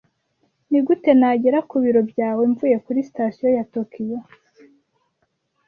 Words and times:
Nigute 0.69 1.11
nagera 1.19 1.59
ku 1.69 1.75
biro 1.83 2.01
byawe 2.11 2.43
mvuye 2.51 2.77
kuri 2.85 2.99
Sitasiyo 3.07 3.47
ya 3.55 3.63
Tokiyo? 3.73 4.19